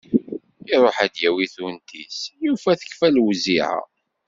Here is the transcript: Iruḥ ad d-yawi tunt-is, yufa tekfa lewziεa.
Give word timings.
Iruḥ 0.73 0.97
ad 1.05 1.11
d-yawi 1.13 1.45
tunt-is, 1.53 2.17
yufa 2.43 2.71
tekfa 2.79 3.07
lewziεa. 3.13 3.73